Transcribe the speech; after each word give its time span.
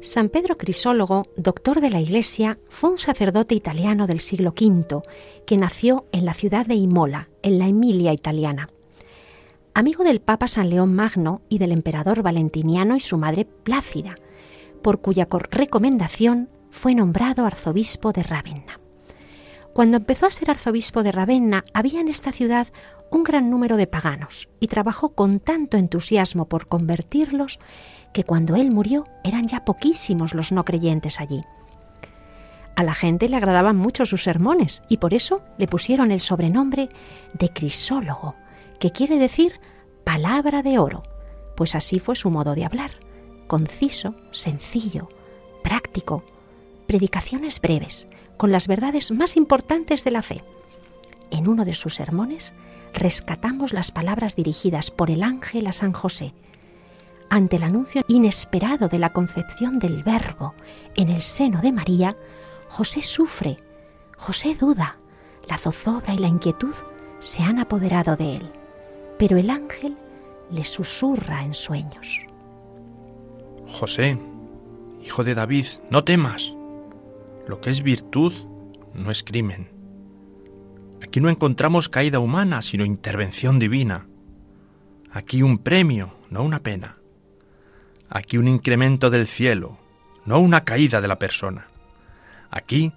San 0.00 0.28
Pedro 0.28 0.56
Crisólogo, 0.56 1.26
doctor 1.36 1.80
de 1.80 1.90
la 1.90 2.00
Iglesia, 2.00 2.60
fue 2.68 2.90
un 2.90 2.98
sacerdote 2.98 3.56
italiano 3.56 4.06
del 4.06 4.20
siglo 4.20 4.50
V 4.50 5.02
que 5.44 5.56
nació 5.56 6.06
en 6.12 6.24
la 6.24 6.34
ciudad 6.34 6.66
de 6.66 6.76
Imola, 6.76 7.28
en 7.42 7.58
la 7.58 7.66
Emilia 7.66 8.12
italiana. 8.12 8.68
Amigo 9.74 10.04
del 10.04 10.20
Papa 10.20 10.46
San 10.46 10.70
León 10.70 10.94
Magno 10.94 11.42
y 11.48 11.58
del 11.58 11.72
emperador 11.72 12.22
Valentiniano 12.22 12.94
y 12.94 13.00
su 13.00 13.18
madre 13.18 13.44
Plácida, 13.44 14.14
por 14.82 15.00
cuya 15.00 15.26
recomendación 15.50 16.48
fue 16.70 16.94
nombrado 16.94 17.44
arzobispo 17.44 18.12
de 18.12 18.22
Ravenna. 18.22 18.80
Cuando 19.78 19.98
empezó 19.98 20.26
a 20.26 20.32
ser 20.32 20.50
arzobispo 20.50 21.04
de 21.04 21.12
Ravenna, 21.12 21.62
había 21.72 22.00
en 22.00 22.08
esta 22.08 22.32
ciudad 22.32 22.66
un 23.12 23.22
gran 23.22 23.48
número 23.48 23.76
de 23.76 23.86
paganos 23.86 24.48
y 24.58 24.66
trabajó 24.66 25.10
con 25.10 25.38
tanto 25.38 25.76
entusiasmo 25.76 26.48
por 26.48 26.66
convertirlos 26.66 27.60
que 28.12 28.24
cuando 28.24 28.56
él 28.56 28.72
murió 28.72 29.04
eran 29.22 29.46
ya 29.46 29.64
poquísimos 29.64 30.34
los 30.34 30.50
no 30.50 30.64
creyentes 30.64 31.20
allí. 31.20 31.42
A 32.74 32.82
la 32.82 32.92
gente 32.92 33.28
le 33.28 33.36
agradaban 33.36 33.76
mucho 33.76 34.04
sus 34.04 34.24
sermones 34.24 34.82
y 34.88 34.96
por 34.96 35.14
eso 35.14 35.42
le 35.58 35.68
pusieron 35.68 36.10
el 36.10 36.18
sobrenombre 36.18 36.88
de 37.34 37.48
Crisólogo, 37.48 38.34
que 38.80 38.90
quiere 38.90 39.16
decir 39.16 39.60
palabra 40.02 40.64
de 40.64 40.80
oro, 40.80 41.04
pues 41.56 41.76
así 41.76 42.00
fue 42.00 42.16
su 42.16 42.30
modo 42.30 42.56
de 42.56 42.64
hablar, 42.64 42.90
conciso, 43.46 44.16
sencillo, 44.32 45.08
práctico, 45.62 46.24
predicaciones 46.88 47.60
breves, 47.60 48.08
con 48.38 48.50
las 48.50 48.66
verdades 48.66 49.10
más 49.10 49.36
importantes 49.36 50.04
de 50.04 50.10
la 50.10 50.22
fe. 50.22 50.42
En 51.30 51.46
uno 51.46 51.66
de 51.66 51.74
sus 51.74 51.94
sermones 51.94 52.54
rescatamos 52.94 53.74
las 53.74 53.90
palabras 53.90 54.34
dirigidas 54.34 54.90
por 54.90 55.10
el 55.10 55.22
ángel 55.22 55.66
a 55.66 55.74
San 55.74 55.92
José, 55.92 56.32
ante 57.30 57.56
el 57.56 57.62
anuncio 57.62 58.02
inesperado 58.08 58.88
de 58.88 58.98
la 58.98 59.12
concepción 59.12 59.78
del 59.78 60.02
Verbo 60.02 60.54
en 60.96 61.10
el 61.10 61.20
seno 61.22 61.60
de 61.60 61.72
María, 61.72 62.16
José 62.68 63.02
sufre, 63.02 63.58
José 64.16 64.54
duda, 64.54 64.96
la 65.46 65.58
zozobra 65.58 66.14
y 66.14 66.18
la 66.18 66.28
inquietud 66.28 66.74
se 67.20 67.42
han 67.42 67.58
apoderado 67.58 68.16
de 68.16 68.36
él, 68.36 68.52
pero 69.18 69.36
el 69.36 69.50
ángel 69.50 69.96
le 70.50 70.64
susurra 70.64 71.44
en 71.44 71.54
sueños. 71.54 72.24
José, 73.66 74.18
hijo 75.02 75.22
de 75.22 75.34
David, 75.34 75.66
no 75.90 76.04
temas. 76.04 76.54
Lo 77.48 77.62
que 77.62 77.70
es 77.70 77.82
virtud 77.82 78.34
no 78.92 79.10
es 79.10 79.24
crimen. 79.24 79.70
Aquí 81.02 81.18
no 81.18 81.30
encontramos 81.30 81.88
caída 81.88 82.18
humana, 82.18 82.60
sino 82.60 82.84
intervención 82.84 83.58
divina. 83.58 84.06
Aquí 85.10 85.42
un 85.42 85.56
premio, 85.56 86.14
no 86.28 86.42
una 86.42 86.60
pena. 86.60 86.98
Aquí 88.10 88.36
un 88.36 88.48
incremento 88.48 89.08
del 89.08 89.26
cielo, 89.26 89.78
no 90.26 90.40
una 90.40 90.64
caída 90.64 91.00
de 91.00 91.08
la 91.08 91.18
persona. 91.18 91.68
Aquí 92.50 92.92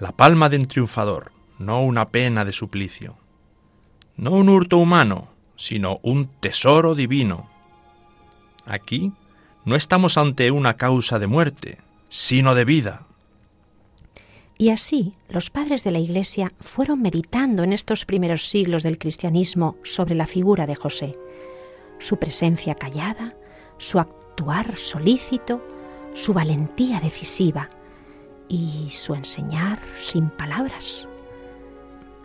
la 0.00 0.10
palma 0.10 0.48
de 0.48 0.56
un 0.56 0.66
triunfador, 0.66 1.30
no 1.60 1.80
una 1.80 2.08
pena 2.08 2.44
de 2.44 2.52
suplicio. 2.52 3.16
No 4.16 4.32
un 4.32 4.48
hurto 4.48 4.78
humano, 4.78 5.28
sino 5.54 6.00
un 6.02 6.26
tesoro 6.40 6.96
divino. 6.96 7.48
Aquí 8.66 9.12
no 9.64 9.76
estamos 9.76 10.18
ante 10.18 10.50
una 10.50 10.74
causa 10.74 11.20
de 11.20 11.28
muerte, 11.28 11.78
sino 12.08 12.56
de 12.56 12.64
vida. 12.64 13.06
Y 14.64 14.70
así 14.70 15.12
los 15.28 15.50
padres 15.50 15.84
de 15.84 15.90
la 15.90 15.98
Iglesia 15.98 16.50
fueron 16.58 17.02
meditando 17.02 17.64
en 17.64 17.74
estos 17.74 18.06
primeros 18.06 18.48
siglos 18.48 18.82
del 18.82 18.96
cristianismo 18.96 19.76
sobre 19.82 20.14
la 20.14 20.26
figura 20.26 20.66
de 20.66 20.74
José, 20.74 21.18
su 21.98 22.16
presencia 22.16 22.74
callada, 22.74 23.36
su 23.76 23.98
actuar 23.98 24.74
solícito, 24.76 25.62
su 26.14 26.32
valentía 26.32 26.98
decisiva 26.98 27.68
y 28.48 28.88
su 28.88 29.12
enseñar 29.12 29.78
sin 29.94 30.30
palabras. 30.30 31.06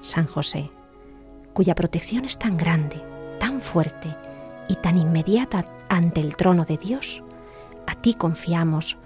San 0.00 0.28
José, 0.28 0.70
cuya 1.54 1.74
protección 1.74 2.24
es 2.24 2.38
tan 2.38 2.56
grande, 2.56 3.02
tan 3.40 3.60
fuerte 3.60 4.14
y 4.68 4.76
tan 4.76 4.96
inmediata 4.96 5.64
ante 5.88 6.20
el 6.20 6.36
trono 6.36 6.64
de 6.64 6.76
Dios, 6.78 7.20
a 7.88 7.96
ti 7.96 8.14
confiamos 8.14 8.96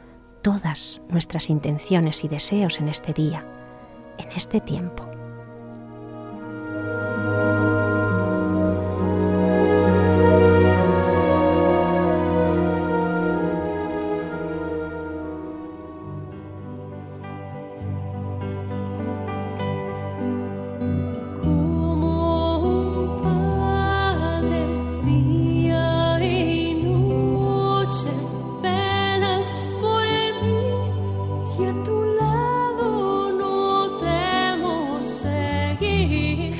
todas 0.42 1.00
nuestras 1.08 1.48
intenciones 1.48 2.24
y 2.24 2.28
deseos 2.28 2.80
en 2.80 2.88
este 2.88 3.12
día, 3.12 3.44
en 4.18 4.30
este 4.32 4.60
tiempo. 4.60 5.11